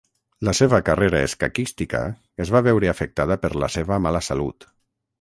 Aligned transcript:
La 0.47 0.53
seva 0.59 0.79
carrera 0.87 1.19
escaquística 1.25 2.03
es 2.47 2.55
va 2.57 2.65
veure 2.71 2.93
afectada 2.97 3.41
per 3.45 3.55
la 3.65 3.73
seva 3.79 4.05
mala 4.09 4.27
salut. 4.31 4.73